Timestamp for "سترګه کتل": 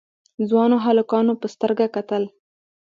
1.55-2.23